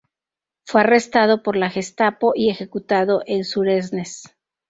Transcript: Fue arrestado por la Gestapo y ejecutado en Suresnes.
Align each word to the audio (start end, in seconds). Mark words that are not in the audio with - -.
Fue 0.65 0.81
arrestado 0.81 1.43
por 1.43 1.55
la 1.55 1.69
Gestapo 1.69 2.31
y 2.35 2.49
ejecutado 2.49 3.21
en 3.27 3.43
Suresnes. 3.43 4.23